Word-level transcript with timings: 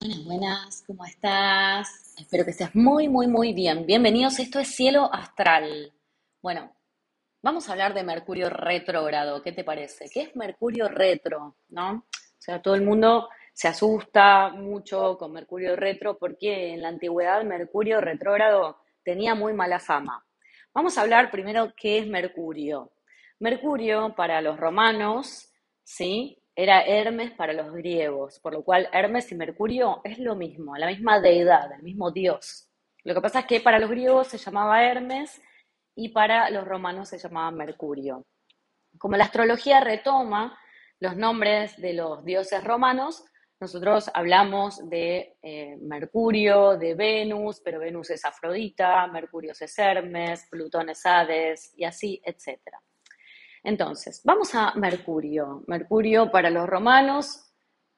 Buenas, 0.00 0.24
buenas, 0.24 0.84
¿cómo 0.86 1.04
estás? 1.04 2.14
Espero 2.16 2.44
que 2.44 2.52
estés 2.52 2.72
muy, 2.72 3.08
muy, 3.08 3.26
muy 3.26 3.52
bien. 3.52 3.84
Bienvenidos, 3.84 4.38
esto 4.38 4.60
es 4.60 4.68
Cielo 4.68 5.12
Astral. 5.12 5.92
Bueno, 6.40 6.72
vamos 7.42 7.68
a 7.68 7.72
hablar 7.72 7.94
de 7.94 8.04
Mercurio 8.04 8.48
retrógrado, 8.48 9.42
¿qué 9.42 9.50
te 9.50 9.64
parece? 9.64 10.08
¿Qué 10.08 10.20
es 10.22 10.36
Mercurio 10.36 10.86
retro? 10.86 11.56
¿No? 11.70 11.90
O 11.94 12.40
sea, 12.40 12.62
todo 12.62 12.76
el 12.76 12.82
mundo 12.82 13.28
se 13.52 13.66
asusta 13.66 14.50
mucho 14.50 15.18
con 15.18 15.32
Mercurio 15.32 15.74
retro 15.74 16.16
porque 16.16 16.74
en 16.74 16.82
la 16.82 16.90
antigüedad 16.90 17.42
Mercurio 17.42 18.00
retrógrado 18.00 18.78
tenía 19.02 19.34
muy 19.34 19.52
mala 19.52 19.80
fama. 19.80 20.24
Vamos 20.72 20.96
a 20.96 21.00
hablar 21.00 21.28
primero 21.28 21.74
qué 21.76 21.98
es 21.98 22.06
Mercurio. 22.06 22.92
Mercurio 23.40 24.14
para 24.14 24.40
los 24.42 24.60
romanos, 24.60 25.52
¿sí? 25.82 26.37
Era 26.60 26.82
Hermes 26.82 27.30
para 27.30 27.52
los 27.52 27.72
griegos, 27.72 28.40
por 28.40 28.52
lo 28.52 28.64
cual 28.64 28.88
Hermes 28.92 29.30
y 29.30 29.36
Mercurio 29.36 30.00
es 30.02 30.18
lo 30.18 30.34
mismo, 30.34 30.76
la 30.76 30.88
misma 30.88 31.20
deidad, 31.20 31.70
el 31.70 31.84
mismo 31.84 32.10
dios. 32.10 32.68
Lo 33.04 33.14
que 33.14 33.20
pasa 33.20 33.38
es 33.38 33.46
que 33.46 33.60
para 33.60 33.78
los 33.78 33.88
griegos 33.88 34.26
se 34.26 34.38
llamaba 34.38 34.82
Hermes 34.82 35.40
y 35.94 36.08
para 36.08 36.50
los 36.50 36.66
romanos 36.66 37.10
se 37.10 37.18
llamaba 37.18 37.52
Mercurio. 37.52 38.26
Como 38.98 39.16
la 39.16 39.22
astrología 39.22 39.78
retoma 39.78 40.58
los 40.98 41.16
nombres 41.16 41.80
de 41.80 41.92
los 41.92 42.24
dioses 42.24 42.64
romanos, 42.64 43.24
nosotros 43.60 44.10
hablamos 44.12 44.90
de 44.90 45.36
eh, 45.40 45.76
Mercurio, 45.80 46.76
de 46.76 46.96
Venus, 46.96 47.60
pero 47.64 47.78
Venus 47.78 48.10
es 48.10 48.24
Afrodita, 48.24 49.06
Mercurio 49.06 49.52
es 49.52 49.78
Hermes, 49.78 50.48
Plutón 50.50 50.88
es 50.88 51.06
Hades 51.06 51.72
y 51.76 51.84
así, 51.84 52.20
etcétera. 52.24 52.80
Entonces, 53.62 54.20
vamos 54.24 54.54
a 54.54 54.72
Mercurio. 54.74 55.64
Mercurio 55.66 56.30
para 56.30 56.50
los 56.50 56.66
romanos, 56.66 57.44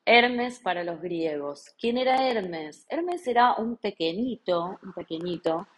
Hermes 0.04 0.58
para 0.60 0.82
los 0.82 1.00
griegos. 1.00 1.64
¿Quién 1.78 1.98
era 1.98 2.28
Hermes? 2.28 2.86
Hermes 2.88 3.26
era 3.26 3.54
un 3.54 3.76
pequeñito, 3.76 4.78
un 4.82 4.92
pequeñito 4.92 5.68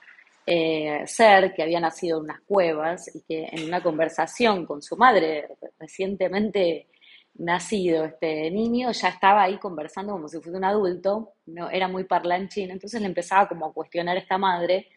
eh, 0.47 1.03
ser 1.07 1.53
que 1.55 1.63
había 1.63 1.81
nacido 1.81 2.19
en 2.19 2.25
unas 2.25 2.41
cuevas 2.43 3.15
y 3.15 3.23
que 3.23 3.49
en 3.51 3.65
una 3.65 3.83
conversación 3.83 4.67
con 4.67 4.83
su 4.83 4.97
madre, 4.97 5.49
recientemente 5.79 6.89
nacido 7.35 8.05
este 8.05 8.51
niño, 8.51 8.91
ya 8.93 9.09
estaba 9.09 9.43
ahí 9.43 9.59
conversando 9.59 10.13
como 10.13 10.29
si 10.29 10.41
fuera 10.41 10.59
un 10.59 10.65
adulto, 10.65 11.35
no, 11.47 11.71
era 11.71 11.89
muy 11.89 12.05
parlanchín, 12.05 12.71
entonces 12.71 13.01
le 13.01 13.07
empezaba 13.07 13.49
como 13.49 13.67
a 13.67 13.73
cuestionar 13.73 14.17
a 14.17 14.21
esta 14.21 14.37
madre 14.37 14.89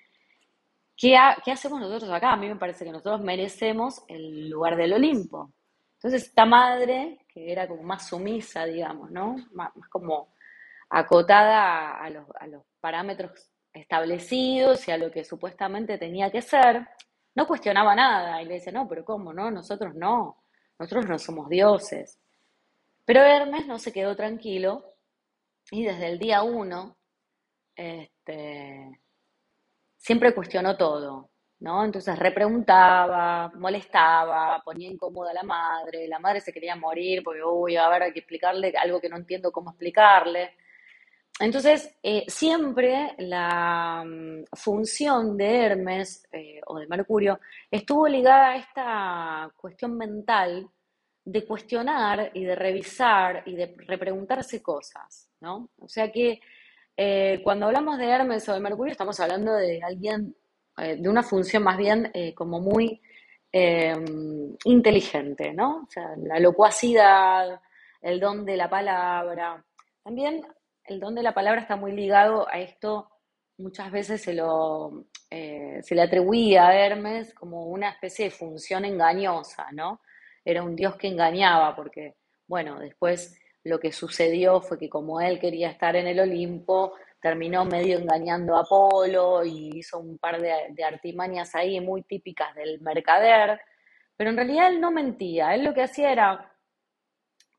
¿Qué, 0.97 1.17
hacemos 1.17 1.79
nosotros 1.79 2.09
acá? 2.11 2.31
A 2.33 2.37
mí 2.37 2.47
me 2.47 2.55
parece 2.55 2.85
que 2.85 2.91
nosotros 2.91 3.21
merecemos 3.21 4.03
el 4.07 4.49
lugar 4.49 4.77
del 4.77 4.93
Olimpo. 4.93 5.51
Entonces, 5.97 6.23
esta 6.23 6.45
madre, 6.45 7.25
que 7.27 7.51
era 7.51 7.67
como 7.67 7.83
más 7.83 8.07
sumisa, 8.07 8.65
digamos, 8.65 9.11
¿no? 9.11 9.35
Más, 9.51 9.71
como 9.89 10.33
acotada 10.89 11.97
a 11.97 12.09
los, 12.09 12.27
a 12.39 12.47
los 12.47 12.63
parámetros 12.79 13.31
establecidos 13.73 14.87
y 14.87 14.91
a 14.91 14.97
lo 14.97 15.11
que 15.11 15.25
supuestamente 15.25 15.97
tenía 15.97 16.31
que 16.31 16.41
ser, 16.41 16.87
no 17.35 17.45
cuestionaba 17.45 17.93
nada 17.95 18.41
y 18.41 18.45
le 18.45 18.55
dice, 18.55 18.71
no, 18.71 18.87
pero 18.87 19.03
¿cómo? 19.03 19.33
No, 19.33 19.51
nosotros 19.51 19.93
no, 19.95 20.41
nosotros 20.79 21.07
no 21.07 21.19
somos 21.19 21.49
dioses. 21.49 22.19
Pero 23.03 23.21
Hermes 23.21 23.67
no 23.67 23.77
se 23.77 23.91
quedó 23.91 24.15
tranquilo 24.15 24.95
y 25.71 25.83
desde 25.83 26.07
el 26.07 26.19
día 26.19 26.43
uno, 26.43 26.97
este, 27.75 29.01
siempre 30.05 30.35
cuestionó 30.35 30.77
todo, 30.77 31.31
¿no? 31.61 31.83
Entonces 31.83 32.17
repreguntaba, 32.19 33.51
molestaba, 33.55 34.61
ponía 34.63 34.87
incómoda 34.87 35.31
a 35.31 35.33
la 35.33 35.41
madre, 35.41 36.07
la 36.07 36.19
madre 36.19 36.41
se 36.41 36.53
quería 36.53 36.75
morir 36.75 37.23
porque, 37.23 37.41
uy, 37.43 37.75
a 37.75 37.89
ver, 37.89 38.03
hay 38.03 38.13
que 38.13 38.19
explicarle 38.19 38.71
algo 38.79 39.01
que 39.01 39.09
no 39.09 39.17
entiendo 39.17 39.51
cómo 39.51 39.71
explicarle. 39.71 40.51
Entonces, 41.39 41.97
eh, 42.03 42.23
siempre 42.27 43.15
la 43.17 44.03
mm, 44.05 44.43
función 44.53 45.35
de 45.35 45.57
Hermes 45.65 46.27
eh, 46.31 46.61
o 46.67 46.77
de 46.77 46.85
Mercurio 46.85 47.39
estuvo 47.71 48.07
ligada 48.07 48.51
a 48.51 48.57
esta 48.57 49.51
cuestión 49.57 49.97
mental 49.97 50.69
de 51.25 51.45
cuestionar 51.47 52.29
y 52.35 52.43
de 52.43 52.55
revisar 52.55 53.41
y 53.47 53.55
de 53.55 53.73
repreguntarse 53.87 54.61
cosas, 54.61 55.31
¿no? 55.41 55.71
O 55.79 55.89
sea 55.89 56.11
que 56.11 56.39
eh, 56.97 57.41
cuando 57.43 57.65
hablamos 57.65 57.97
de 57.97 58.09
Hermes 58.09 58.47
o 58.47 58.53
de 58.53 58.59
Mercurio, 58.59 58.91
estamos 58.91 59.19
hablando 59.19 59.53
de 59.53 59.81
alguien, 59.83 60.35
eh, 60.77 60.95
de 60.97 61.09
una 61.09 61.23
función 61.23 61.63
más 61.63 61.77
bien 61.77 62.09
eh, 62.13 62.33
como 62.33 62.59
muy 62.59 63.01
inteligente, 64.65 65.53
¿no? 65.53 65.83
O 65.83 65.89
sea, 65.89 66.09
la 66.17 66.41
locuacidad, 66.41 67.61
el 68.01 68.19
don 68.19 68.43
de 68.43 68.57
la 68.57 68.69
palabra. 68.69 69.63
También 70.03 70.45
el 70.83 70.99
don 70.99 71.15
de 71.15 71.23
la 71.23 71.33
palabra 71.33 71.61
está 71.61 71.77
muy 71.77 71.93
ligado 71.93 72.49
a 72.49 72.59
esto, 72.59 73.09
muchas 73.57 73.89
veces 73.93 74.21
se, 74.21 74.33
lo, 74.33 75.05
se 75.29 75.95
le 75.95 76.01
atribuía 76.01 76.67
a 76.67 76.75
Hermes 76.75 77.33
como 77.33 77.67
una 77.67 77.91
especie 77.91 78.25
de 78.25 78.31
función 78.31 78.83
engañosa, 78.83 79.67
¿no? 79.71 80.01
Era 80.43 80.61
un 80.61 80.75
dios 80.75 80.97
que 80.97 81.07
engañaba, 81.07 81.77
porque, 81.77 82.17
bueno, 82.47 82.77
después 82.77 83.39
lo 83.65 83.79
que 83.79 83.91
sucedió 83.91 84.61
fue 84.61 84.77
que 84.77 84.89
como 84.89 85.19
él 85.19 85.39
quería 85.39 85.69
estar 85.69 85.95
en 85.95 86.05
el 86.07 86.19
Olimpo, 86.19 86.93
terminó 87.19 87.65
medio 87.65 87.97
engañando 87.97 88.55
a 88.55 88.61
Apolo 88.61 89.43
y 89.43 89.79
hizo 89.79 89.99
un 89.99 90.19
par 90.19 90.39
de, 90.39 90.83
artimañas 90.83 91.55
ahí 91.55 91.81
muy 91.81 92.03
típicas 92.03 92.53
del 92.53 92.79
mercader, 92.81 93.59
pero 94.15 94.29
en 94.29 94.37
realidad 94.37 94.67
él 94.67 94.79
no 94.79 94.91
mentía, 94.91 95.55
él 95.55 95.63
lo 95.63 95.73
que 95.73 95.81
hacía 95.81 96.11
era 96.11 96.53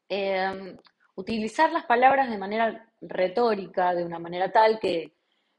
em, 0.09 0.77
utilizar 1.17 1.73
las 1.73 1.85
palabras 1.87 2.31
de 2.31 2.39
manera 2.39 2.89
retórica, 3.01 3.93
de 3.93 4.05
una 4.05 4.21
manera 4.21 4.53
tal 4.53 4.79
que, 4.79 5.13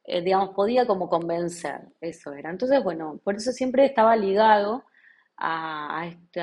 eh, 0.05 0.21
digamos, 0.21 0.55
podía 0.55 0.87
como 0.87 1.09
convencer, 1.09 1.81
eso 1.99 2.31
era. 2.31 2.49
Entonces, 2.51 2.81
bueno, 2.81 3.19
por 3.21 3.35
eso 3.35 3.51
siempre 3.51 3.85
estaba 3.85 4.15
ligado 4.15 4.85
a, 5.35 6.03
a, 6.03 6.07
este, 6.07 6.39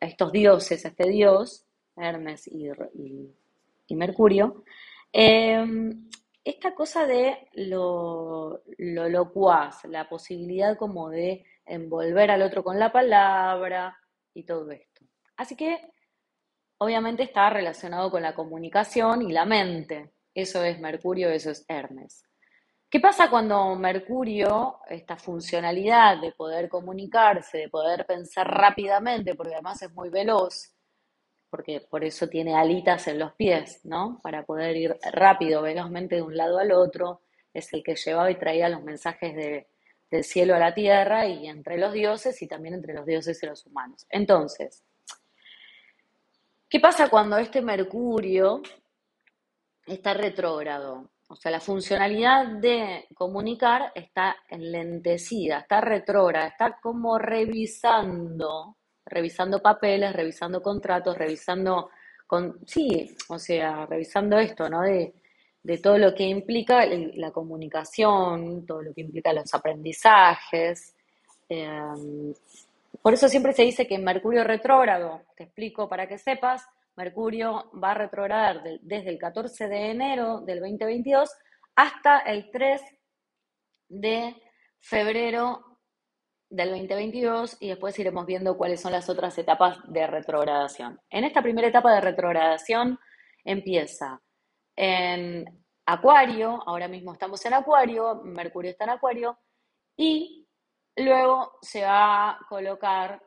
a 0.00 0.06
estos 0.06 0.32
dioses, 0.32 0.86
a 0.86 0.88
este 0.88 1.08
dios, 1.10 1.67
Hermes 2.00 2.48
y, 2.48 3.94
Mercurio, 3.94 4.64
em, 5.12 6.08
esta 6.44 6.74
cosa 6.74 7.06
de 7.06 7.48
lo, 7.54 8.62
lo 8.78 9.08
locuaz, 9.08 9.84
la 9.84 10.08
posibilidad 10.08 10.76
como 10.76 11.10
de 11.10 11.44
envolver 11.66 12.30
al 12.30 12.42
otro 12.42 12.64
con 12.64 12.78
la 12.78 12.90
palabra 12.90 13.98
y 14.34 14.44
todo 14.44 14.70
esto. 14.70 15.04
Así 15.36 15.56
que 15.56 15.92
obviamente 16.78 17.22
está 17.22 17.50
relacionado 17.50 18.10
con 18.10 18.22
la 18.22 18.34
comunicación 18.34 19.22
y 19.22 19.32
la 19.32 19.44
mente. 19.44 20.12
Eso 20.34 20.62
es 20.64 20.78
Mercurio, 20.80 21.28
eso 21.30 21.50
es 21.50 21.64
Hermes. 21.68 22.24
¿Qué 22.90 23.00
pasa 23.00 23.28
cuando 23.28 23.74
Mercurio, 23.74 24.78
esta 24.88 25.16
funcionalidad 25.16 26.20
de 26.22 26.32
poder 26.32 26.70
comunicarse, 26.70 27.58
de 27.58 27.68
poder 27.68 28.06
pensar 28.06 28.48
rápidamente, 28.48 29.34
porque 29.34 29.54
además 29.54 29.82
es 29.82 29.92
muy 29.92 30.08
veloz, 30.08 30.74
porque 31.50 31.80
por 31.80 32.04
eso 32.04 32.28
tiene 32.28 32.54
alitas 32.54 33.08
en 33.08 33.18
los 33.18 33.32
pies, 33.34 33.80
¿no? 33.84 34.20
Para 34.22 34.44
poder 34.44 34.76
ir 34.76 34.96
rápido, 35.12 35.62
velozmente 35.62 36.16
de 36.16 36.22
un 36.22 36.36
lado 36.36 36.58
al 36.58 36.72
otro, 36.72 37.22
es 37.52 37.72
el 37.72 37.82
que 37.82 37.96
llevaba 37.96 38.30
y 38.30 38.38
traía 38.38 38.68
los 38.68 38.82
mensajes 38.82 39.34
de, 39.34 39.68
del 40.10 40.24
cielo 40.24 40.54
a 40.54 40.58
la 40.58 40.74
tierra 40.74 41.26
y 41.26 41.46
entre 41.46 41.78
los 41.78 41.92
dioses 41.92 42.40
y 42.42 42.46
también 42.46 42.74
entre 42.74 42.94
los 42.94 43.06
dioses 43.06 43.42
y 43.42 43.46
los 43.46 43.66
humanos. 43.66 44.06
Entonces, 44.08 44.82
¿qué 46.68 46.80
pasa 46.80 47.08
cuando 47.08 47.36
este 47.38 47.60
Mercurio 47.60 48.62
está 49.86 50.14
retrógrado? 50.14 51.10
O 51.28 51.36
sea, 51.36 51.50
la 51.50 51.60
funcionalidad 51.60 52.46
de 52.46 53.06
comunicar 53.14 53.92
está 53.94 54.36
enlentecida, 54.48 55.58
está 55.58 55.82
retrógrada, 55.82 56.48
está 56.48 56.78
como 56.80 57.18
revisando 57.18 58.77
revisando 59.08 59.60
papeles, 59.60 60.12
revisando 60.12 60.62
contratos, 60.62 61.16
revisando, 61.16 61.90
con, 62.26 62.60
sí, 62.66 63.16
o 63.28 63.38
sea, 63.38 63.86
revisando 63.86 64.38
esto, 64.38 64.68
¿no? 64.68 64.82
De, 64.82 65.14
todo 65.82 65.98
lo 65.98 66.14
que 66.14 66.24
implica 66.24 66.86
la 66.86 67.30
comunicación, 67.30 68.64
todo 68.64 68.80
lo 68.80 68.94
que 68.94 69.02
implica 69.02 69.34
los 69.34 69.52
aprendizajes. 69.52 70.94
Em, 71.46 72.32
por 73.02 73.12
eso 73.12 73.28
siempre 73.28 73.52
se 73.52 73.64
dice 73.64 73.86
que 73.86 73.98
Mercurio 73.98 74.44
retrógrado, 74.44 75.22
te 75.36 75.44
explico 75.44 75.86
para 75.86 76.06
que 76.08 76.16
sepas, 76.16 76.64
Mercurio 76.96 77.70
va 77.82 77.90
a 77.90 77.94
retrogradar 77.94 78.62
desde 78.80 79.10
el 79.10 79.18
14 79.18 79.68
de 79.68 79.90
enero 79.90 80.40
del 80.40 80.60
2022 80.60 81.30
hasta 81.76 82.18
el 82.20 82.50
3 82.50 82.82
de 83.88 84.34
febrero 84.80 85.67
del 86.50 86.70
2022 86.70 87.56
y 87.60 87.68
después 87.68 87.98
iremos 87.98 88.26
viendo 88.26 88.56
cuáles 88.56 88.80
son 88.80 88.92
las 88.92 89.08
otras 89.08 89.36
etapas 89.38 89.78
de 89.86 90.06
retrogradación. 90.06 91.00
En 91.10 91.24
esta 91.24 91.42
primera 91.42 91.68
etapa 91.68 91.92
de 91.92 92.00
retrogradación 92.00 92.98
empieza 93.44 94.20
en 94.76 95.44
Acuario, 95.86 96.62
ahora 96.66 96.86
mismo 96.86 97.12
estamos 97.12 97.44
en 97.46 97.54
Acuario, 97.54 98.22
Mercurio 98.24 98.70
está 98.70 98.84
en 98.84 98.90
Acuario, 98.90 99.38
y 99.96 100.46
luego 100.96 101.58
se 101.62 101.82
va 101.82 102.30
a 102.30 102.38
colocar 102.48 103.22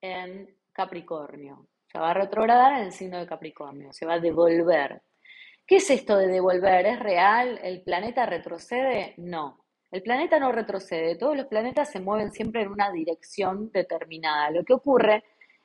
en 0.00 0.56
Capricornio. 0.72 1.68
Se 1.90 1.98
va 1.98 2.10
a 2.10 2.14
retrogradar 2.14 2.74
en 2.74 2.86
el 2.86 2.92
signo 2.92 3.18
de 3.18 3.26
Capricornio, 3.26 3.92
se 3.92 4.06
va 4.06 4.14
a 4.14 4.20
devolver. 4.20 5.02
¿Qué 5.66 5.76
es 5.76 5.90
esto 5.90 6.16
de 6.16 6.26
devolver? 6.28 6.86
¿Es 6.86 7.00
real? 7.00 7.58
¿El 7.62 7.82
planeta 7.82 8.26
retrocede? 8.26 9.14
No. 9.16 9.63
El 9.94 10.02
planeta 10.02 10.40
no 10.40 10.50
retrocede, 10.50 11.14
todos 11.14 11.36
los 11.36 11.46
planetas 11.46 11.88
se 11.88 12.00
mueven 12.00 12.32
siempre 12.32 12.62
en 12.62 12.72
una 12.72 12.90
dirección 12.90 13.70
determinada. 13.70 14.50
Lo 14.50 14.64
que 14.64 14.72
ocurre 14.72 15.22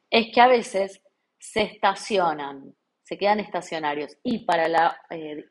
es 0.07 0.27
que 0.31 0.39
a 0.39 0.47
veces 0.47 1.01
se 1.39 1.63
estacionan, 1.63 2.75
se 3.01 3.17
quedan 3.17 3.39
estacionarios. 3.39 4.15
Y 4.21 4.45
para 4.45 4.67
la, 4.67 5.01
eh, 5.09 5.49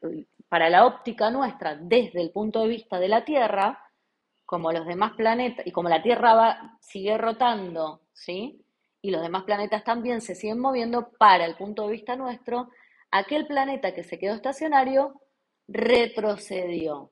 para 0.49 0.71
la 0.71 0.87
óptica 0.87 1.29
nuestra, 1.29 1.75
desde 1.75 2.21
el 2.21 2.31
punto 2.31 2.63
de 2.63 2.69
vista 2.69 3.01
de 3.01 3.09
la 3.09 3.25
Tierra, 3.25 3.85
como 4.47 4.71
los 4.71 4.87
demás 4.87 5.15
planetas, 5.17 5.67
y 5.67 5.73
como 5.73 5.89
la 5.89 6.01
Tierra 6.01 6.35
va, 6.35 6.79
sigue 6.81 7.19
rotando, 7.19 8.03
¿sí? 8.13 8.65
Y 9.03 9.11
los 9.11 9.23
demás 9.23 9.43
planetas 9.43 9.83
también 9.83 10.21
se 10.21 10.37
siguen 10.37 10.61
moviendo, 10.61 11.11
para 11.19 11.47
el 11.47 11.57
punto 11.57 11.85
de 11.85 11.95
vista 11.95 12.15
nuestro, 12.15 12.71
aquel 13.11 13.45
planeta 13.49 13.93
que 13.93 14.05
se 14.05 14.21
quedó 14.21 14.37
estacionario 14.37 15.21
retrocedió. 15.67 17.11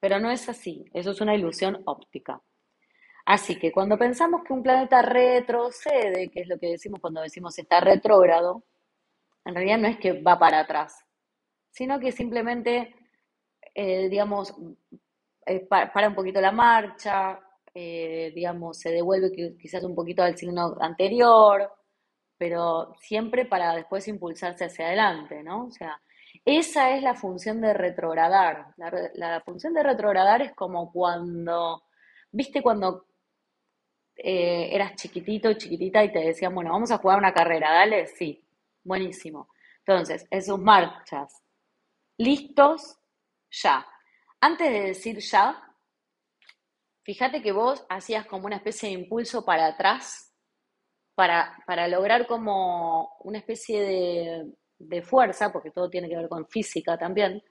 Pero 0.00 0.18
no 0.18 0.30
es 0.30 0.48
así, 0.48 0.84
eso 0.94 1.10
es 1.10 1.20
una 1.20 1.34
ilusión 1.34 1.82
óptica. 1.84 2.40
Así 3.26 3.58
que 3.58 3.70
cuando 3.70 3.98
pensamos 3.98 4.42
que 4.44 4.52
un 4.52 4.62
planeta 4.62 5.02
retrocede, 5.02 6.30
que 6.30 6.40
es 6.40 6.48
lo 6.48 6.58
que 6.58 6.68
decimos 6.68 7.00
cuando 7.00 7.20
decimos 7.20 7.58
está 7.58 7.80
retrógrado, 7.80 8.64
en 9.44 9.54
realidad 9.54 9.78
no 9.78 9.88
es 9.88 9.98
que 9.98 10.20
va 10.22 10.38
para 10.38 10.60
atrás, 10.60 11.04
sino 11.70 12.00
que 12.00 12.12
simplemente, 12.12 12.94
eh, 13.74 14.08
digamos, 14.08 14.54
eh, 15.46 15.60
para 15.66 16.08
un 16.08 16.14
poquito 16.14 16.40
la 16.40 16.52
marcha, 16.52 17.40
eh, 17.74 18.32
digamos, 18.34 18.78
se 18.78 18.90
devuelve 18.90 19.56
quizás 19.58 19.84
un 19.84 19.94
poquito 19.94 20.22
al 20.22 20.36
signo 20.36 20.76
anterior, 20.80 21.70
pero 22.36 22.94
siempre 23.00 23.44
para 23.46 23.74
después 23.76 24.08
impulsarse 24.08 24.64
hacia 24.64 24.86
adelante, 24.86 25.42
¿no? 25.42 25.66
O 25.66 25.70
sea, 25.70 26.00
esa 26.44 26.94
es 26.94 27.02
la 27.02 27.14
función 27.14 27.60
de 27.60 27.74
retrogradar. 27.74 28.74
La, 28.76 29.40
función 29.44 29.74
de 29.74 29.82
retrogradar 29.82 30.42
es 30.42 30.54
como 30.54 30.90
cuando, 30.92 31.84
viste, 32.30 32.62
cuando 32.62 33.06
eh, 34.16 34.68
eras 34.72 34.94
chiquitito, 34.96 35.52
chiquitita 35.54 36.04
y 36.04 36.12
te 36.12 36.20
decían, 36.20 36.54
bueno, 36.54 36.72
vamos 36.72 36.90
a 36.90 36.98
jugar 36.98 37.18
una 37.18 37.32
carrera, 37.32 37.72
dale, 37.72 38.06
sí, 38.06 38.44
buenísimo. 38.82 39.48
Entonces, 39.78 40.26
en 40.30 40.42
sus 40.42 40.58
marchas, 40.58 41.42
listos, 42.16 42.98
ya. 43.50 43.86
Antes 44.40 44.70
de 44.70 44.80
decir 44.80 45.18
ya, 45.18 45.62
fíjate 47.02 47.42
que 47.42 47.52
vos 47.52 47.84
hacías 47.88 48.26
como 48.26 48.46
una 48.46 48.56
especie 48.56 48.88
de 48.88 48.94
impulso 48.94 49.44
para 49.44 49.66
atrás 49.66 50.30
para, 51.14 51.62
para 51.66 51.86
lograr 51.88 52.26
como 52.26 53.16
una 53.20 53.38
especie 53.38 53.80
de, 53.82 54.52
de 54.80 55.02
fuerza, 55.02 55.52
porque 55.52 55.70
todo 55.70 55.88
tiene 55.90 56.08
que 56.08 56.16
ver 56.16 56.28
con 56.28 56.46
física 56.46 56.96
también, 56.96 57.42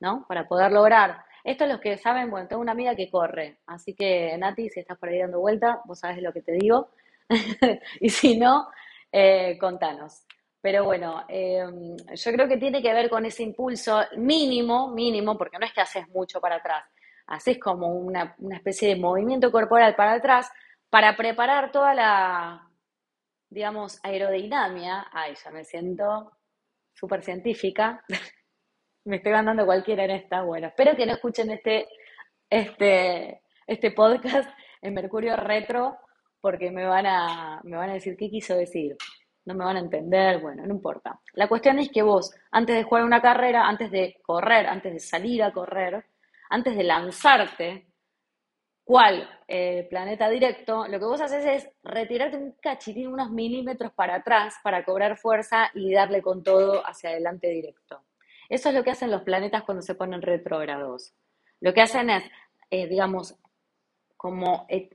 ¿no? 0.00 0.24
Para 0.28 0.46
poder 0.46 0.70
lograr. 0.70 1.24
Esto 1.42 1.64
es 1.64 1.70
los 1.70 1.80
que 1.80 1.96
saben, 1.96 2.30
bueno, 2.30 2.48
tengo 2.48 2.62
una 2.62 2.72
amiga 2.72 2.94
que 2.94 3.10
corre, 3.10 3.58
así 3.66 3.94
que 3.94 4.36
Nati, 4.36 4.68
si 4.68 4.80
estás 4.80 4.98
por 4.98 5.08
ahí 5.08 5.20
dando 5.20 5.40
vuelta, 5.40 5.80
vos 5.84 5.98
sabes 6.00 6.22
lo 6.22 6.32
que 6.32 6.42
te 6.42 6.52
digo, 6.52 6.90
y 8.00 8.10
si 8.10 8.38
no, 8.38 8.68
eh, 9.10 9.56
contanos. 9.58 10.24
Pero 10.60 10.84
bueno, 10.84 11.24
em, 11.28 11.96
yo 11.96 12.32
creo 12.32 12.48
que 12.48 12.56
tiene 12.56 12.82
que 12.82 12.92
ver 12.92 13.08
con 13.08 13.24
ese 13.24 13.42
impulso 13.44 14.00
mínimo, 14.16 14.88
mínimo, 14.92 15.38
porque 15.38 15.58
no 15.58 15.66
es 15.66 15.72
que 15.72 15.80
haces 15.80 16.08
mucho 16.08 16.40
para 16.40 16.56
atrás, 16.56 16.84
haces 17.28 17.58
como 17.58 17.88
una, 17.88 18.34
una 18.38 18.56
especie 18.56 18.88
de 18.88 19.00
movimiento 19.00 19.52
corporal 19.52 19.94
para 19.94 20.14
atrás 20.14 20.50
para 20.90 21.16
preparar 21.16 21.70
toda 21.72 21.94
la, 21.94 22.68
digamos, 23.48 24.00
aerodinámica. 24.02 25.08
Ay, 25.12 25.34
ya 25.42 25.50
me 25.50 25.64
siento 25.64 26.35
súper 26.96 27.22
científica. 27.22 28.02
Me 29.04 29.16
estoy 29.16 29.32
mandando 29.32 29.64
cualquiera 29.64 30.04
en 30.04 30.10
esta. 30.10 30.42
Bueno, 30.42 30.68
espero 30.68 30.96
que 30.96 31.06
no 31.06 31.12
escuchen 31.12 31.50
este, 31.50 31.86
este, 32.50 33.42
este 33.66 33.90
podcast 33.92 34.50
en 34.82 34.94
Mercurio 34.94 35.36
Retro 35.36 35.96
porque 36.40 36.70
me 36.70 36.84
van, 36.84 37.06
a, 37.06 37.60
me 37.64 37.76
van 37.76 37.90
a 37.90 37.94
decir 37.94 38.16
qué 38.16 38.28
quiso 38.28 38.56
decir. 38.56 38.96
No 39.44 39.54
me 39.54 39.64
van 39.64 39.76
a 39.76 39.80
entender, 39.80 40.40
bueno, 40.40 40.66
no 40.66 40.74
importa. 40.74 41.20
La 41.34 41.48
cuestión 41.48 41.78
es 41.78 41.88
que 41.90 42.02
vos, 42.02 42.34
antes 42.50 42.76
de 42.76 42.82
jugar 42.82 43.04
una 43.04 43.22
carrera, 43.22 43.68
antes 43.68 43.90
de 43.92 44.16
correr, 44.24 44.66
antes 44.66 44.92
de 44.92 44.98
salir 44.98 45.42
a 45.42 45.52
correr, 45.52 46.04
antes 46.50 46.76
de 46.76 46.82
lanzarte, 46.82 47.86
cual 48.86 49.28
eh, 49.48 49.84
planeta 49.90 50.28
directo, 50.28 50.86
lo 50.86 51.00
que 51.00 51.04
vos 51.04 51.20
haces 51.20 51.44
es 51.44 51.68
retirarte 51.82 52.36
un 52.36 52.52
cachitín, 52.62 53.08
unos 53.08 53.32
milímetros 53.32 53.92
para 53.92 54.14
atrás 54.14 54.54
para 54.62 54.84
cobrar 54.84 55.18
fuerza 55.18 55.70
y 55.74 55.92
darle 55.92 56.22
con 56.22 56.44
todo 56.44 56.86
hacia 56.86 57.10
adelante 57.10 57.48
directo. 57.48 58.04
Eso 58.48 58.68
es 58.68 58.76
lo 58.76 58.84
que 58.84 58.92
hacen 58.92 59.10
los 59.10 59.22
planetas 59.22 59.64
cuando 59.64 59.82
se 59.82 59.96
ponen 59.96 60.22
retrógrados. 60.22 61.14
Lo 61.60 61.74
que 61.74 61.80
hacen 61.82 62.10
es, 62.10 62.22
eh, 62.70 62.86
digamos, 62.86 63.36
como 64.16 64.66
eh, 64.68 64.88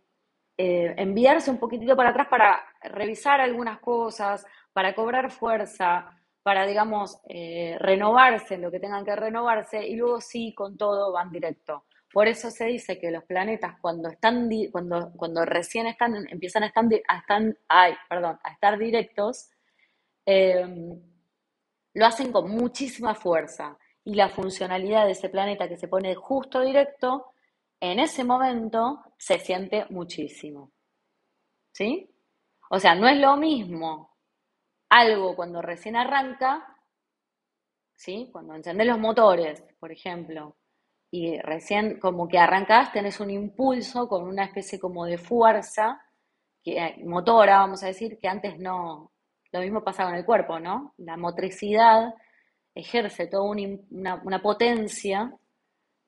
enviarse 0.55 1.51
un 1.51 1.59
poquitito 1.59 1.93
para 1.97 2.11
atrás 2.11 2.27
para 2.29 2.63
revisar 2.83 3.41
algunas 3.41 3.79
cosas, 3.79 4.45
para 4.71 4.95
cobrar 4.95 5.31
fuerza, 5.31 6.17
para, 6.43 6.65
digamos, 6.65 7.19
renovarse 7.27 8.55
en 8.55 8.61
lo 8.61 8.71
que 8.71 8.79
tengan 8.79 9.03
que 9.03 9.17
renovarse 9.17 9.85
y 9.85 9.97
luego 9.97 10.21
sí, 10.21 10.53
con 10.55 10.77
todo, 10.77 11.11
van 11.11 11.29
directo. 11.29 11.83
Por 12.13 12.27
eso 12.27 12.51
se 12.51 12.65
dice 12.65 12.99
que 12.99 13.09
los 13.11 13.23
planetas 13.23 13.79
cuando 13.79 14.09
están 14.09 14.49
cuando, 14.71 15.11
cuando 15.15 15.45
recién 15.45 15.87
están, 15.87 16.27
empiezan 16.29 16.63
a 16.63 16.67
estar, 18.51 18.77
directos, 18.77 19.49
em, 20.25 21.01
lo 21.93 22.05
hacen 22.05 22.31
con 22.31 22.51
muchísima 22.51 23.15
fuerza. 23.15 23.77
Y 24.03 24.15
la 24.15 24.29
funcionalidad 24.29 25.05
de 25.05 25.11
ese 25.11 25.29
planeta 25.29 25.69
que 25.69 25.77
se 25.77 25.87
pone 25.87 26.15
justo 26.15 26.61
directo, 26.61 27.33
en 27.79 27.99
ese 27.99 28.23
momento 28.23 28.99
se 29.17 29.39
siente 29.39 29.85
muchísimo. 29.89 30.71
¿Sí? 31.73 32.09
O 32.69 32.79
sea, 32.79 32.95
no 32.95 33.07
es 33.07 33.17
lo 33.17 33.37
mismo 33.37 34.17
algo 34.89 35.35
cuando 35.35 35.61
recién 35.61 35.95
arranca, 35.95 36.77
¿sí? 37.95 38.29
Cuando 38.31 38.55
encendés 38.55 38.87
los 38.87 38.99
motores, 38.99 39.63
por 39.79 39.91
ejemplo, 39.91 40.57
y 41.11 41.37
recién 41.39 41.99
como 41.99 42.27
que 42.29 42.39
arrancás, 42.39 42.93
tenés 42.93 43.19
un 43.19 43.29
impulso 43.29 44.07
con 44.07 44.23
una 44.23 44.45
especie 44.45 44.79
como 44.79 45.05
de 45.05 45.17
fuerza 45.17 46.01
que, 46.63 46.77
eh, 46.77 47.03
motora, 47.05 47.57
vamos 47.57 47.83
a 47.83 47.87
decir, 47.87 48.17
que 48.17 48.29
antes 48.29 48.57
no, 48.57 49.11
lo 49.51 49.59
mismo 49.59 49.83
pasaba 49.83 50.11
en 50.11 50.17
el 50.17 50.25
cuerpo, 50.25 50.59
¿no? 50.59 50.93
La 50.97 51.17
motricidad 51.17 52.13
ejerce 52.73 53.27
toda 53.27 53.43
una, 53.43 54.41
potencia 54.41 55.33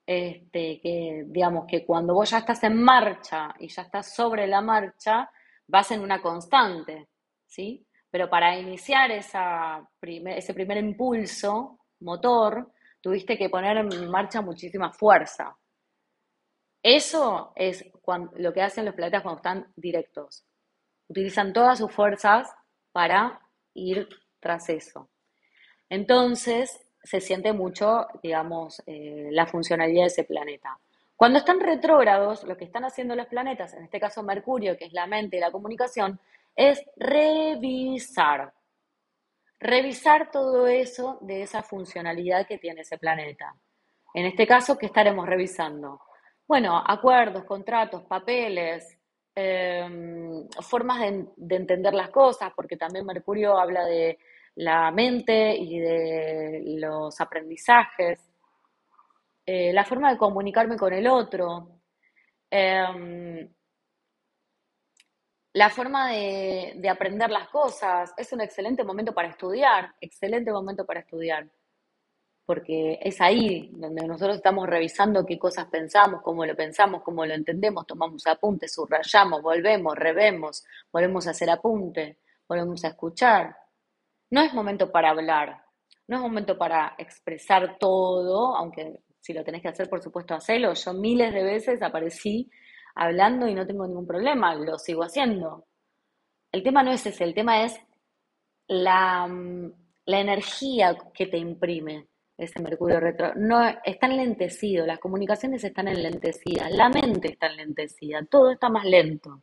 este, 0.06 0.80
que, 0.80 1.24
digamos, 1.26 1.66
que 1.66 1.84
cuando 1.84 2.14
vos 2.14 2.30
ya 2.30 2.38
estás 2.38 2.62
en 2.64 2.82
marcha 2.82 3.54
y 3.58 3.68
ya 3.68 3.82
estás 3.82 4.14
sobre 4.14 4.46
la 4.46 4.62
marcha, 4.62 5.30
vas 5.66 5.90
en 5.90 6.00
una 6.00 6.22
constante, 6.22 7.08
¿sí? 7.46 7.86
Pero 8.10 8.30
para 8.30 8.58
iniciar 8.58 9.10
esa 9.10 9.86
ese 10.00 10.54
primer 10.54 10.78
impulso 10.78 11.78
motor, 12.00 12.72
tuviste 13.04 13.36
que 13.36 13.50
poner 13.50 13.76
en 13.76 14.10
marcha 14.10 14.40
muchísima 14.40 14.90
fuerza. 14.90 15.54
Eso 16.82 17.52
es 17.54 17.84
lo 18.36 18.52
que 18.54 18.62
hacen 18.62 18.86
los 18.86 18.94
planetas 18.94 19.22
cuando 19.22 19.40
están 19.40 19.72
directos. 19.76 20.46
Utilizan 21.08 21.52
todas 21.52 21.78
sus 21.78 21.92
fuerzas 21.92 22.50
para 22.92 23.42
ir 23.74 24.08
tras 24.40 24.70
eso. 24.70 25.10
Entonces, 25.90 26.80
se 27.02 27.20
siente 27.20 27.52
mucho, 27.52 28.06
digamos, 28.22 28.82
eh, 28.86 29.28
la 29.32 29.44
funcionalidad 29.44 30.04
de 30.04 30.06
ese 30.06 30.24
planeta. 30.24 30.78
Cuando 31.14 31.40
están 31.40 31.60
retrógrados, 31.60 32.44
lo 32.44 32.56
que 32.56 32.64
están 32.64 32.86
haciendo 32.86 33.14
los 33.14 33.26
planetas, 33.26 33.74
en 33.74 33.84
este 33.84 34.00
caso 34.00 34.22
Mercurio, 34.22 34.78
que 34.78 34.86
es 34.86 34.94
la 34.94 35.06
mente 35.06 35.36
y 35.36 35.40
la 35.40 35.52
comunicación, 35.52 36.18
es 36.56 36.82
revisar 36.96 38.50
revisar 39.64 40.30
todo 40.30 40.66
eso 40.66 41.18
de 41.22 41.42
esa 41.42 41.62
funcionalidad 41.62 42.46
que 42.46 42.58
tiene 42.58 42.82
ese 42.82 42.98
planeta. 42.98 43.56
En 44.12 44.26
este 44.26 44.46
caso, 44.46 44.76
¿qué 44.76 44.86
estaremos 44.86 45.26
revisando? 45.26 46.02
Bueno, 46.46 46.82
acuerdos, 46.86 47.44
contratos, 47.44 48.02
papeles, 48.04 48.98
em, 49.34 50.46
formas 50.60 51.00
de, 51.00 51.56
entender 51.56 51.94
las 51.94 52.10
cosas, 52.10 52.52
porque 52.54 52.76
también 52.76 53.06
Mercurio 53.06 53.58
habla 53.58 53.86
de 53.86 54.18
la 54.56 54.90
mente 54.90 55.56
y 55.56 55.78
de 55.80 56.62
los 56.78 57.18
aprendizajes, 57.20 58.20
eh, 59.46 59.72
la 59.72 59.84
forma 59.84 60.10
de 60.12 60.18
comunicarme 60.18 60.76
con 60.76 60.92
el 60.92 61.06
otro. 61.06 61.80
Em, 62.50 63.48
la 65.54 65.70
forma 65.70 66.10
de, 66.10 66.88
aprender 66.90 67.30
las 67.30 67.48
cosas. 67.48 68.12
Es 68.16 68.32
un 68.32 68.40
excelente 68.40 68.84
momento 68.84 69.14
para 69.14 69.28
estudiar, 69.28 69.94
excelente 70.00 70.52
momento 70.52 70.84
para 70.84 71.00
estudiar, 71.00 71.48
porque 72.44 72.98
es 73.00 73.20
ahí 73.20 73.70
donde 73.72 74.06
nosotros 74.06 74.36
estamos 74.36 74.68
revisando 74.68 75.24
qué 75.24 75.38
cosas 75.38 75.66
pensamos, 75.66 76.22
cómo 76.22 76.44
lo 76.44 76.56
pensamos, 76.56 77.02
cómo 77.02 77.24
lo 77.24 77.34
entendemos, 77.34 77.86
tomamos 77.86 78.26
apuntes, 78.26 78.74
subrayamos, 78.74 79.42
volvemos, 79.42 79.94
revemos, 79.94 80.64
volvemos 80.92 81.26
a 81.28 81.30
hacer 81.30 81.48
apunte, 81.48 82.18
volvemos 82.48 82.84
a 82.84 82.88
escuchar. 82.88 83.56
No 84.30 84.42
es 84.42 84.52
momento 84.52 84.90
para 84.90 85.10
hablar. 85.10 85.62
no 86.08 86.16
es 86.16 86.22
momento 86.22 86.58
para 86.58 86.94
expresar 86.98 87.78
todo, 87.78 88.56
aunque 88.56 89.00
si 89.20 89.32
lo 89.32 89.44
tenés 89.44 89.62
que 89.62 89.68
hacer, 89.68 89.88
por 89.88 90.02
supuesto, 90.02 90.34
hacelo. 90.34 90.74
Yo 90.74 90.92
miles 90.92 91.32
de 91.32 91.44
veces 91.44 91.80
aparecí 91.80 92.50
hablando 92.94 93.48
y 93.48 93.54
no 93.54 93.66
tengo 93.66 93.86
ningún 93.86 94.06
problema, 94.06 94.54
lo 94.54 94.78
sigo 94.78 95.02
haciendo. 95.02 95.64
El 96.52 96.62
tema 96.62 96.82
no 96.82 96.92
es 96.92 97.04
ese, 97.06 97.24
el 97.24 97.34
tema 97.34 97.64
es 97.64 97.78
la, 98.68 99.26
mm, 99.26 99.72
la 100.06 100.20
energía 100.20 100.96
que 101.12 101.26
te 101.26 101.38
imprime 101.38 102.06
ese 102.36 102.60
Mercurio 102.60 103.00
retro. 103.00 103.32
No, 103.36 103.60
está 103.84 104.06
enlentecido, 104.06 104.86
las 104.86 104.98
comunicaciones 104.98 105.62
están 105.64 105.88
enlentecidas, 105.88 106.70
la 106.72 106.88
mente 106.88 107.28
está 107.28 107.46
enlentecida, 107.46 108.24
todo 108.24 108.50
está 108.50 108.68
más 108.68 108.84
lento. 108.84 109.40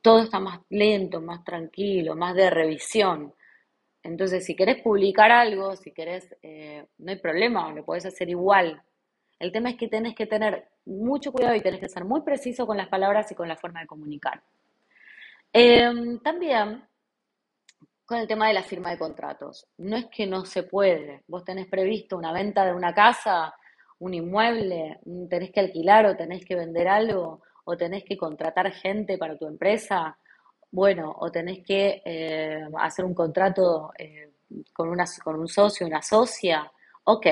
Todo 0.00 0.20
está 0.20 0.40
más 0.40 0.60
lento, 0.68 1.20
más 1.20 1.44
tranquilo, 1.44 2.16
más 2.16 2.34
de 2.34 2.50
revisión. 2.50 3.32
Entonces, 4.02 4.44
si 4.44 4.56
querés 4.56 4.82
publicar 4.82 5.30
algo, 5.30 5.76
si 5.76 5.92
querés, 5.92 6.34
eh, 6.42 6.84
no 6.98 7.12
hay 7.12 7.18
problema, 7.18 7.72
lo 7.72 7.84
podés 7.84 8.06
hacer 8.06 8.28
igual. 8.28 8.82
El 9.42 9.50
tema 9.50 9.70
es 9.70 9.76
que 9.76 9.88
tenés 9.88 10.14
que 10.14 10.28
tener 10.28 10.68
mucho 10.84 11.32
cuidado 11.32 11.56
y 11.56 11.60
tenés 11.60 11.80
que 11.80 11.88
ser 11.88 12.04
muy 12.04 12.20
preciso 12.20 12.64
con 12.64 12.76
las 12.76 12.86
palabras 12.86 13.28
y 13.32 13.34
con 13.34 13.48
la 13.48 13.56
forma 13.56 13.80
de 13.80 13.88
comunicar. 13.88 14.40
Em, 15.52 16.20
también 16.20 16.84
con 18.06 18.18
el 18.18 18.28
tema 18.28 18.46
de 18.46 18.54
la 18.54 18.62
firma 18.62 18.90
de 18.90 18.98
contratos. 18.98 19.66
No 19.78 19.96
es 19.96 20.06
que 20.06 20.28
no 20.28 20.44
se 20.44 20.62
puede. 20.62 21.24
Vos 21.26 21.44
tenés 21.44 21.66
previsto 21.66 22.16
una 22.16 22.32
venta 22.32 22.64
de 22.64 22.72
una 22.72 22.94
casa, 22.94 23.52
un 23.98 24.14
inmueble, 24.14 25.00
tenés 25.28 25.50
que 25.50 25.58
alquilar 25.58 26.06
o 26.06 26.16
tenés 26.16 26.44
que 26.44 26.54
vender 26.54 26.86
algo, 26.86 27.42
o 27.64 27.76
tenés 27.76 28.04
que 28.04 28.16
contratar 28.16 28.70
gente 28.70 29.18
para 29.18 29.36
tu 29.36 29.48
empresa, 29.48 30.16
bueno, 30.70 31.16
o 31.18 31.32
tenés 31.32 31.64
que 31.66 32.00
eh, 32.04 32.64
hacer 32.78 33.04
un 33.04 33.14
contrato 33.14 33.92
eh, 33.98 34.34
con, 34.72 34.88
una, 34.88 35.04
con 35.24 35.40
un 35.40 35.48
socio, 35.48 35.84
una 35.84 36.00
socia, 36.00 36.70
ok, 37.04 37.26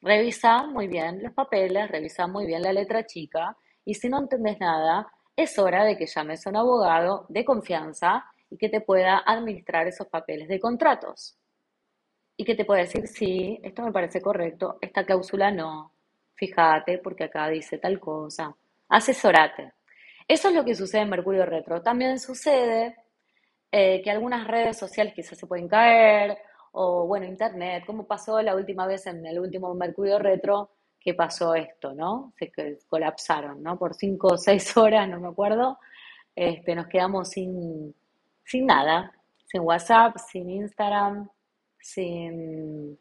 revisa 0.00 0.64
muy 0.64 0.88
bien 0.88 1.22
los 1.22 1.32
papeles, 1.32 1.90
revisa 1.90 2.26
muy 2.26 2.46
bien 2.46 2.62
la 2.62 2.72
letra 2.72 3.04
chica, 3.06 3.56
y 3.84 3.94
si 3.94 4.08
no 4.08 4.18
entendés 4.18 4.58
nada, 4.60 5.10
es 5.36 5.58
hora 5.58 5.84
de 5.84 5.96
que 5.96 6.06
llames 6.06 6.46
a 6.46 6.50
un 6.50 6.56
abogado 6.56 7.26
de 7.28 7.44
confianza 7.44 8.24
y 8.50 8.56
que 8.56 8.68
te 8.68 8.80
pueda 8.80 9.22
administrar 9.24 9.86
esos 9.86 10.08
papeles 10.08 10.48
de 10.48 10.60
contratos. 10.60 11.36
Y 12.36 12.44
que 12.44 12.54
te 12.54 12.64
pueda 12.64 12.82
decir, 12.82 13.06
sí, 13.08 13.58
esto 13.62 13.82
me 13.82 13.92
parece 13.92 14.20
correcto, 14.20 14.78
esta 14.80 15.04
cláusula 15.04 15.50
no, 15.50 15.92
fíjate 16.34 16.98
porque 16.98 17.24
acá 17.24 17.48
dice 17.48 17.78
tal 17.78 17.98
cosa, 17.98 18.54
asesorate. 18.88 19.72
Eso 20.26 20.48
es 20.48 20.54
lo 20.54 20.64
que 20.64 20.74
sucede 20.74 21.02
en 21.02 21.10
Mercurio 21.10 21.46
Retro. 21.46 21.82
También 21.82 22.18
sucede 22.20 22.96
eh, 23.72 24.02
que 24.02 24.10
algunas 24.10 24.46
redes 24.46 24.78
sociales 24.78 25.14
quizás 25.14 25.38
se 25.38 25.46
pueden 25.46 25.68
caer, 25.68 26.38
o 26.72 27.06
bueno, 27.06 27.26
Internet, 27.26 27.84
como 27.86 28.06
pasó 28.06 28.40
la 28.42 28.54
última 28.54 28.86
vez 28.86 29.06
en 29.06 29.24
el 29.26 29.38
último 29.38 29.74
Mercurio 29.74 30.18
Retro, 30.18 30.70
que 31.00 31.14
pasó 31.14 31.54
esto, 31.54 31.94
¿no? 31.94 32.32
Se 32.38 32.52
colapsaron, 32.88 33.62
¿no? 33.62 33.78
Por 33.78 33.94
cinco 33.94 34.28
o 34.28 34.38
seis 34.38 34.76
horas, 34.76 35.08
no 35.08 35.20
me 35.20 35.28
acuerdo, 35.28 35.78
este, 36.34 36.74
nos 36.74 36.86
quedamos 36.86 37.30
sin, 37.30 37.94
sin 38.44 38.66
nada, 38.66 39.12
sin 39.46 39.62
WhatsApp, 39.62 40.16
sin 40.18 40.50
Instagram, 40.50 41.28
sin, 41.80 42.98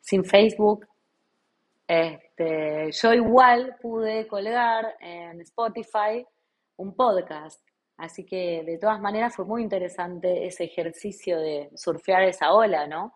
sin 0.00 0.24
Facebook. 0.24 0.86
Este, 1.86 2.92
yo 2.92 3.12
igual 3.12 3.76
pude 3.80 4.28
colgar 4.28 4.94
en 5.00 5.40
Spotify 5.40 6.24
un 6.76 6.94
podcast. 6.94 7.60
Así 8.00 8.24
que 8.24 8.62
de 8.64 8.78
todas 8.78 8.98
maneras 8.98 9.36
fue 9.36 9.44
muy 9.44 9.62
interesante 9.62 10.46
ese 10.46 10.64
ejercicio 10.64 11.38
de 11.38 11.70
surfear 11.74 12.22
esa 12.22 12.54
ola, 12.54 12.86
¿no? 12.86 13.12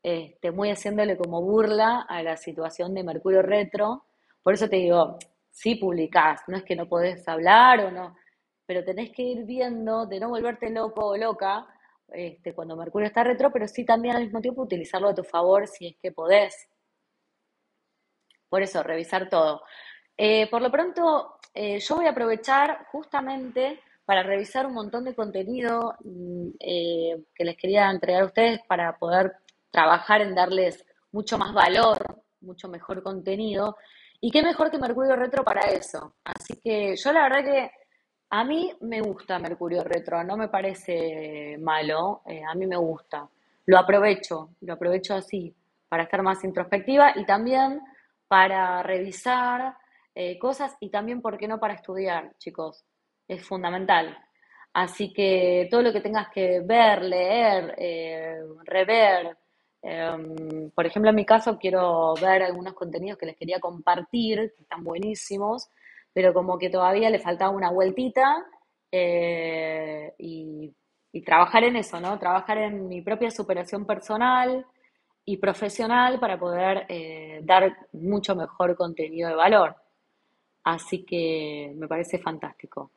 Este, 0.00 0.52
muy 0.52 0.70
haciéndole 0.70 1.16
como 1.16 1.42
burla 1.42 2.06
a 2.08 2.22
la 2.22 2.36
situación 2.36 2.94
de 2.94 3.02
Mercurio 3.02 3.42
Retro. 3.42 4.04
Por 4.40 4.54
eso 4.54 4.68
te 4.68 4.76
digo, 4.76 5.18
sí 5.50 5.74
publicás, 5.74 6.42
no 6.46 6.56
es 6.56 6.62
que 6.62 6.76
no 6.76 6.88
podés 6.88 7.26
hablar 7.26 7.80
o 7.80 7.90
no, 7.90 8.16
pero 8.64 8.84
tenés 8.84 9.10
que 9.10 9.22
ir 9.22 9.44
viendo 9.44 10.06
de 10.06 10.20
no 10.20 10.28
volverte 10.28 10.70
loco 10.70 11.08
o 11.08 11.16
loca 11.16 11.66
este, 12.12 12.54
cuando 12.54 12.76
Mercurio 12.76 13.08
está 13.08 13.24
retro, 13.24 13.50
pero 13.50 13.66
sí 13.66 13.84
también 13.84 14.14
al 14.14 14.22
mismo 14.22 14.40
tiempo 14.40 14.62
utilizarlo 14.62 15.08
a 15.08 15.14
tu 15.14 15.24
favor 15.24 15.66
si 15.66 15.88
es 15.88 15.96
que 16.00 16.12
podés. 16.12 16.68
Por 18.48 18.62
eso, 18.62 18.84
revisar 18.84 19.28
todo. 19.28 19.62
Eh, 20.16 20.48
por 20.48 20.62
lo 20.62 20.70
pronto, 20.70 21.38
eh, 21.54 21.80
yo 21.80 21.96
voy 21.96 22.06
a 22.06 22.10
aprovechar 22.10 22.86
justamente 22.92 23.80
para 24.12 24.24
revisar 24.24 24.66
un 24.66 24.74
montón 24.74 25.04
de 25.04 25.14
contenido 25.14 25.94
mm, 26.04 26.48
eh, 26.60 27.24
que 27.34 27.44
les 27.46 27.56
quería 27.56 27.90
entregar 27.90 28.24
a 28.24 28.26
ustedes 28.26 28.60
para 28.68 28.94
poder 28.98 29.32
trabajar 29.70 30.20
en 30.20 30.34
darles 30.34 30.84
mucho 31.12 31.38
más 31.38 31.54
valor, 31.54 32.22
mucho 32.42 32.68
mejor 32.68 33.02
contenido. 33.02 33.78
Y 34.20 34.30
qué 34.30 34.42
mejor 34.42 34.70
que 34.70 34.76
Mercurio 34.76 35.16
Retro 35.16 35.42
para 35.42 35.62
eso. 35.62 36.16
Así 36.24 36.60
que 36.62 36.94
yo 36.94 37.10
la 37.10 37.22
verdad 37.22 37.42
que 37.42 37.70
a 38.28 38.44
mí 38.44 38.70
me 38.82 39.00
gusta 39.00 39.38
Mercurio 39.38 39.82
Retro, 39.82 40.22
no 40.22 40.36
me 40.36 40.48
parece 40.48 41.56
malo, 41.58 42.20
a 42.26 42.54
mí 42.54 42.66
me 42.66 42.76
gusta. 42.76 43.26
Lo 43.64 43.78
aprovecho, 43.78 44.50
lo 44.60 44.74
aprovecho 44.74 45.14
así, 45.14 45.56
para 45.88 46.02
estar 46.02 46.22
más 46.22 46.44
introspectiva 46.44 47.14
y 47.16 47.24
también 47.24 47.80
para 48.28 48.82
revisar 48.82 49.74
eh, 50.14 50.38
cosas 50.38 50.76
y 50.80 50.90
también, 50.90 51.22
¿por 51.22 51.38
qué 51.38 51.48
no 51.48 51.58
para 51.58 51.72
estudiar, 51.72 52.36
chicos? 52.36 52.84
Es 53.28 53.44
fundamental. 53.46 54.16
Así 54.74 55.12
que 55.12 55.68
todo 55.70 55.82
lo 55.82 55.92
que 55.92 56.00
tengas 56.00 56.28
que 56.30 56.60
ver, 56.60 57.02
leer, 57.02 57.74
eh, 57.78 58.42
rever, 58.64 59.36
em, 59.82 60.70
por 60.70 60.86
ejemplo, 60.86 61.10
en 61.10 61.16
mi 61.16 61.26
caso 61.26 61.58
quiero 61.58 62.14
ver 62.14 62.42
algunos 62.42 62.74
contenidos 62.74 63.18
que 63.18 63.26
les 63.26 63.36
quería 63.36 63.60
compartir, 63.60 64.52
que 64.56 64.62
están 64.62 64.82
buenísimos, 64.84 65.68
pero 66.12 66.32
como 66.34 66.58
que 66.58 66.70
todavía 66.70 67.10
le 67.10 67.18
faltaba 67.18 67.50
una 67.50 67.70
vueltita 67.70 68.44
eh, 68.90 70.14
y, 70.18 70.74
y 71.12 71.22
trabajar 71.22 71.64
en 71.64 71.76
eso, 71.76 72.00
¿no? 72.00 72.18
Trabajar 72.18 72.58
en 72.58 72.88
mi 72.88 73.02
propia 73.02 73.30
superación 73.30 73.86
personal 73.86 74.66
y 75.24 75.36
profesional 75.38 76.18
para 76.20 76.38
poder 76.38 76.86
dar 77.44 77.76
mucho 77.92 78.34
mejor 78.34 78.76
contenido 78.76 79.28
de 79.30 79.36
valor. 79.36 79.76
Así 80.64 81.04
que 81.04 81.72
me 81.76 81.88
parece 81.88 82.18
fantástico. 82.18 82.90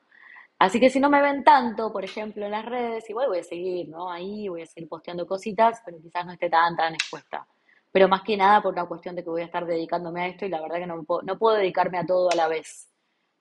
Así 0.58 0.80
que 0.80 0.88
si 0.88 1.00
no 1.00 1.10
me 1.10 1.20
ven 1.20 1.44
tanto, 1.44 1.92
por 1.92 2.04
ejemplo, 2.04 2.46
en 2.46 2.52
las 2.52 2.64
redes, 2.64 3.08
igual 3.10 3.28
voy 3.28 3.38
a 3.40 3.42
seguir, 3.42 3.88
¿no? 3.88 4.10
Ahí 4.10 4.48
voy 4.48 4.62
a 4.62 4.66
seguir 4.66 4.88
posteando 4.88 5.26
cositas, 5.26 5.82
pero 5.84 5.98
quizás 6.00 6.24
no 6.24 6.32
esté 6.32 6.48
tan, 6.48 6.74
tan 6.74 6.94
expuesta. 6.94 7.46
Pero 7.92 8.08
más 8.08 8.22
que 8.22 8.36
nada 8.36 8.62
por 8.62 8.72
una 8.72 8.86
cuestión 8.86 9.14
de 9.14 9.22
que 9.22 9.30
voy 9.30 9.42
a 9.42 9.46
estar 9.46 9.66
dedicándome 9.66 10.22
a 10.22 10.28
esto 10.28 10.46
y 10.46 10.48
la 10.48 10.60
verdad 10.62 10.78
que 10.78 10.86
no 10.86 11.02
puedo, 11.04 11.22
no 11.22 11.38
puedo 11.38 11.56
dedicarme 11.56 11.98
a 11.98 12.06
todo 12.06 12.30
a 12.30 12.34
la 12.34 12.48
vez. 12.48 12.88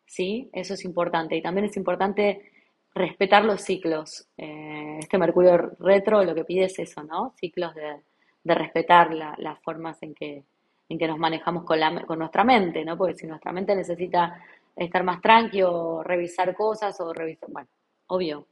¿Sí? 0.05 0.49
Eso 0.53 0.73
es 0.73 0.83
importante. 0.85 1.35
Y 1.35 1.41
también 1.41 1.65
es 1.65 1.77
importante 1.77 2.51
respetar 2.93 3.45
los 3.45 3.61
ciclos. 3.61 4.27
Eh, 4.37 4.99
este 4.99 5.17
Mercurio 5.17 5.75
retro 5.79 6.23
lo 6.23 6.35
que 6.35 6.45
pide 6.45 6.65
es 6.65 6.79
eso, 6.79 7.03
¿no? 7.03 7.33
Ciclos 7.37 7.75
de, 7.75 8.01
respetar 8.45 9.11
las 9.13 9.59
formas 9.61 10.01
en 10.03 10.13
que, 10.13 10.43
en 10.87 10.97
que 10.99 11.07
nos 11.07 11.17
manejamos 11.17 11.63
con, 11.63 11.79
la, 11.79 12.05
con 12.05 12.19
nuestra 12.19 12.43
mente, 12.43 12.85
¿no? 12.85 12.97
Porque 12.97 13.15
si 13.15 13.27
nuestra 13.27 13.51
mente 13.51 13.75
necesita 13.75 14.39
estar 14.75 15.03
más 15.03 15.21
tranqui 15.21 15.61
o 15.63 16.03
revisar 16.03 16.55
cosas 16.55 16.99
o 16.99 17.13
revisar, 17.13 17.49
bueno, 17.51 17.69
obvio, 18.07 18.47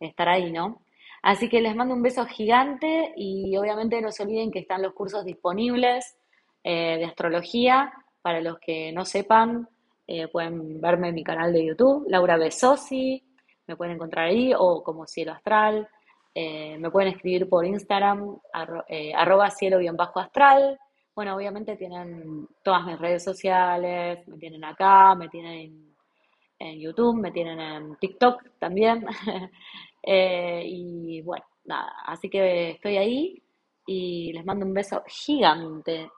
estar 0.00 0.28
ahí, 0.28 0.50
¿no? 0.50 0.82
Así 1.22 1.48
que 1.48 1.60
les 1.60 1.74
mando 1.74 1.94
un 1.94 2.02
beso 2.02 2.24
gigante 2.26 3.12
y 3.16 3.56
obviamente 3.56 4.00
no 4.00 4.12
se 4.12 4.22
olviden 4.22 4.50
que 4.50 4.60
están 4.60 4.82
los 4.82 4.92
cursos 4.92 5.24
disponibles 5.24 6.16
eh, 6.62 6.96
de 6.98 7.04
astrología. 7.04 7.92
Para 8.22 8.40
los 8.40 8.58
que 8.58 8.92
no 8.92 9.04
sepan, 9.04 9.68
eh, 10.06 10.28
pueden 10.28 10.80
verme 10.80 11.08
en 11.08 11.14
mi 11.14 11.24
canal 11.24 11.52
de 11.52 11.64
YouTube, 11.64 12.06
Laura 12.08 12.36
Besosi, 12.36 13.24
me 13.66 13.76
pueden 13.76 13.94
encontrar 13.94 14.26
ahí 14.26 14.52
o 14.56 14.82
como 14.82 15.06
Cielo 15.06 15.32
Astral. 15.32 15.88
Eh, 16.34 16.76
me 16.78 16.90
pueden 16.90 17.12
escribir 17.14 17.48
por 17.48 17.66
Instagram, 17.66 18.38
arroba 18.52 19.50
cielo-astral. 19.50 20.78
Bueno, 21.18 21.34
obviamente 21.34 21.74
tienen 21.74 22.46
todas 22.62 22.86
mis 22.86 22.96
redes 22.96 23.24
sociales, 23.24 24.20
me 24.28 24.38
tienen 24.38 24.62
acá, 24.62 25.16
me 25.16 25.28
tienen 25.28 25.92
en 26.60 26.78
YouTube, 26.78 27.20
me 27.20 27.32
tienen 27.32 27.58
en 27.58 27.96
TikTok 27.96 28.40
también. 28.60 29.04
Eh, 30.00 30.62
y 30.64 31.20
bueno, 31.22 31.44
nada, 31.64 31.92
así 32.06 32.30
que 32.30 32.70
estoy 32.70 32.96
ahí 32.96 33.42
y 33.84 34.32
les 34.32 34.44
mando 34.44 34.64
un 34.64 34.72
beso 34.72 35.02
gigante 35.08 36.08